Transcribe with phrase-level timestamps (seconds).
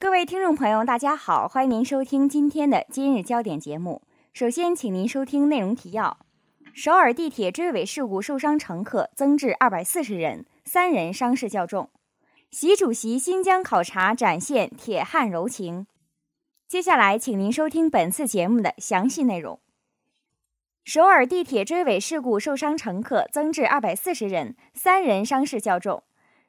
[0.00, 4.00] 各位听众朋友，大家好，欢迎您收听今天的今日焦点节目。
[4.32, 6.16] 首先，请您收听内容提要：
[6.72, 11.90] 首尔地铁追尾事故受伤乘客增至二百四十人，三人伤势较重。
[12.50, 15.86] 习主席新疆考察展现铁汉柔情。
[16.66, 19.60] 接下来，请您收听本次节目的详细内容。
[20.82, 26.02] 首尔地铁追尾事故受伤乘客增至二百四十人，三人伤势较重。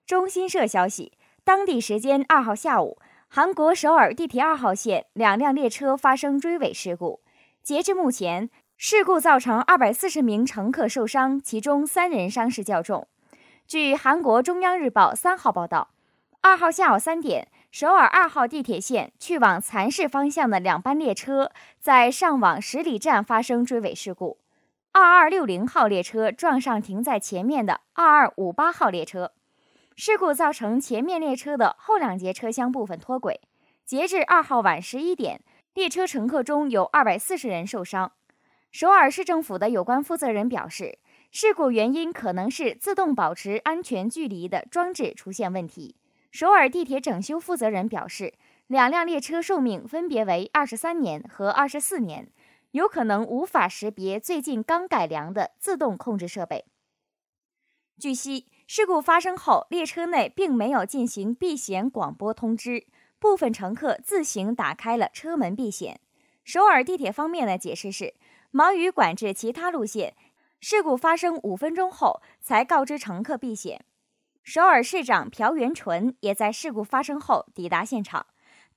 [0.05, 1.11] 中新社消息，
[1.43, 2.97] 当地时间二号下午。
[3.33, 7.21] 韩国首尔地铁二号线两辆列车发生追尾事故，
[7.63, 13.07] 截至目前，事故造成二百四十名乘客受伤，其中三人伤势较重。
[13.65, 15.91] 据韩国中央日报三号报道，
[16.41, 24.39] 二号下午三点，首尔二号地铁线去往蚕市方向的两班列车在上往十里站发生追尾事故，
[24.91, 29.31] 二二六零号列车撞上停在前面的二二五八号列车。
[29.95, 33.41] 事故造成前面列车的后两节车厢部分脱轨。
[33.85, 38.13] 截至二号晚十一点，列车乘客中有二百四十人受伤。
[38.71, 40.97] 首尔市政府的有关负责人表示，
[41.29, 45.97] 事故原因可能是自动保持安全距离的装置出现问题。
[46.31, 48.33] 首尔地铁整修负责人表示，
[48.67, 52.31] 两辆列车寿命分别为二十三年和二十四年，
[52.71, 56.63] 有可能无法识别最近刚改良的自动控制设备。
[57.99, 58.47] 据悉。
[58.73, 62.87] 事故发生后，列车内并没有进行避险广播通知，
[63.19, 65.99] 部分乘客自行打开了车门避险。
[66.45, 68.13] 首尔地铁方面的解释是，
[68.49, 70.15] 忙于管制其他路线，
[70.61, 73.83] 事故发生五分钟后才告知乘客避险。
[74.41, 78.25] 首尔市长朴元淳也在事故发生后抵达现场，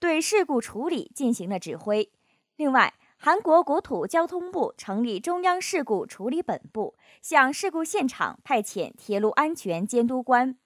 [0.00, 2.10] 对事故处理进行了指挥。
[2.56, 10.58] 另外，韩国国土交通部成立中央事故处理本部，向事故现场派遣铁路安全监督官。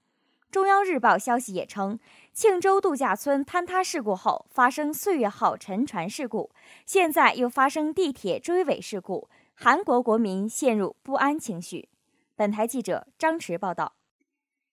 [0.51, 2.01] 中央日报消息也称，
[2.33, 6.51] 庆州度假村坍塌事故后发生岁月号沉船事故，
[6.85, 11.89] 现在又发生地铁追尾事故，韩国国民陷入不安情绪。
[12.35, 13.93] 本台记者张驰报道。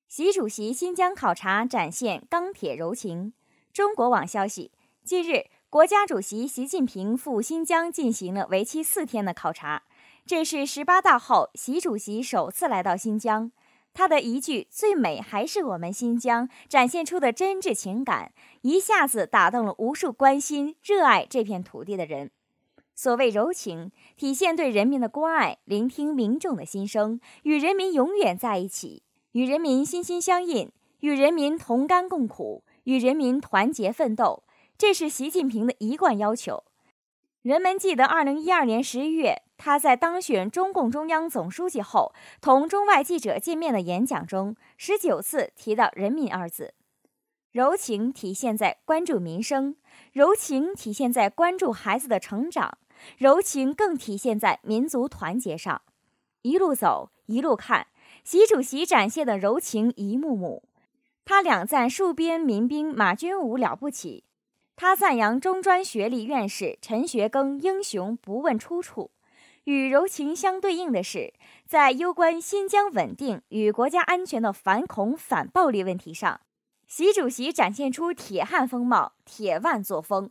[0.07, 3.33] 习主席新疆考察展现钢铁柔情。
[3.71, 4.71] 中国网消息，
[5.03, 5.45] 近日。
[5.75, 9.83] 国家主席习近平赴新疆进行了为期四天的考察，
[10.25, 13.51] 这是十八大后习主席首次来到新疆。
[13.93, 18.31] 他的一句“最美还是我们新疆”展现出的真挚情感，
[18.61, 22.31] 一下子打动了无数关心、热爱这片土地的人。
[22.95, 29.03] 所谓柔情，体现对人民的关爱，聆听民众的心声，与人民永远在一起，
[29.33, 30.71] 与人民心心相印，
[31.01, 34.43] 与人民同甘共苦，与人民团结奋斗。
[34.77, 36.63] 这是习近平的一贯要求。
[37.41, 46.73] 人们记得，二零一二年十一月，他在当选中共中央总书记后，同中外记者见面的演讲中，十九次提到“人民”二字。
[47.51, 49.77] 柔情体现在关注民生，
[50.11, 52.77] 柔情体现在关注孩子的成长，
[53.17, 55.81] 柔情更体现在民族团结上。
[56.41, 57.87] 一路走，一路看，
[58.25, 60.63] 习主席展现的柔情一幕幕。
[61.23, 64.25] 他两赞戍边民兵马军武了不起。
[64.77, 69.11] 他赞扬中专学历院士陈学庚英雄不问出处，
[69.63, 71.33] 与柔情相对应的是，
[71.65, 76.41] 在攸关新疆稳定与国家安全的反恐反暴力问题上，
[76.87, 80.29] 习主席展现出铁汉风貌、铁腕作风。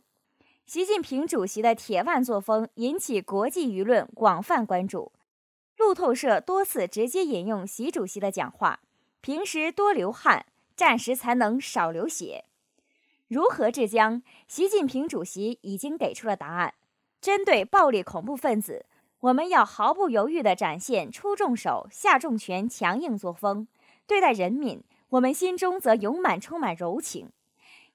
[0.67, 5.11] 习近平主席的铁腕作风引起国际舆论广泛关注。
[5.77, 8.79] 路透社多次直接引用习主席的讲话
[9.21, 10.45] ：“平时多流汗，
[10.75, 12.45] 战时才能少流血。”
[13.35, 14.23] 如何治疆？
[14.47, 16.73] 习近平主席已经给出了答案。
[17.19, 18.85] 针对暴力恐怖分子，
[19.19, 23.67] 我们要毫不犹豫地展现出重手、下重拳、强硬作风；
[24.07, 27.29] 对待人民，我们心中则永满充满柔情。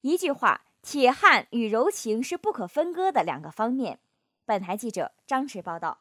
[0.02, 4.00] 一句话，铁汉与柔情是不可分割的两个方面。
[4.44, 6.00] 本台记者张驰报道。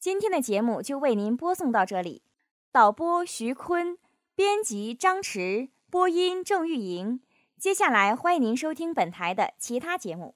[0.00, 2.24] 今天的节目就为您播送到这里。
[2.72, 3.96] 导播徐坤，
[4.34, 7.20] 编辑张驰，播音郑玉莹。
[7.60, 10.34] 接下来，欢迎您收听本台的其他节目。